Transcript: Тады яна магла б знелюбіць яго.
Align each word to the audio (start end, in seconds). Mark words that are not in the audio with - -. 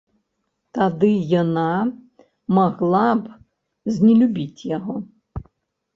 Тады 0.77 1.09
яна 1.41 1.67
магла 2.59 3.05
б 3.23 3.95
знелюбіць 3.99 4.61
яго. 4.77 4.95